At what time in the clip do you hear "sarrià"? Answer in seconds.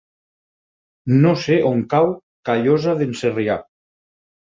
3.25-3.63